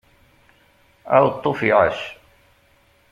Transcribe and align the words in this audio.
Aweṭṭuf 1.15 1.59
iεac! 1.67 1.99